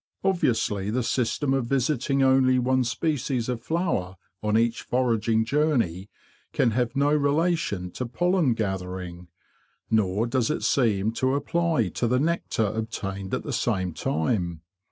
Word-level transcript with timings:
Obviously 0.23 0.89
the 0.89 1.03
system 1.03 1.53
of 1.53 1.67
visiting 1.67 2.23
only 2.23 2.57
one 2.57 2.83
species 2.83 3.47
of 3.47 3.61
flower 3.61 4.15
on 4.41 4.57
each 4.57 4.81
foraging 4.81 5.45
journey 5.45 6.09
can 6.53 6.71
have 6.71 6.95
no 6.95 7.13
relation 7.15 7.91
to 7.91 8.07
pollen 8.07 8.55
gathering; 8.55 9.27
nor 9.91 10.25
does 10.25 10.49
it 10.49 10.63
seem 10.63 11.11
to 11.11 11.35
apply 11.35 11.89
to 11.89 12.07
the 12.07 12.19
nectar 12.19 12.65
obtained 12.65 13.31
at 13.35 13.43
the 13.43 13.53
same 13.53 13.93
time. 13.93 14.61